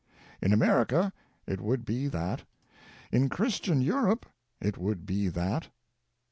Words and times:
In 0.41 0.51
America 0.51 1.13
it 1.45 1.61
would 1.61 1.85
be 1.85 2.07
that; 2.07 2.43
in 3.11 3.29
Christian 3.29 3.81
Europe 3.83 4.25
it 4.59 4.75
would 4.79 5.05
be 5.05 5.27
that. 5.27 5.67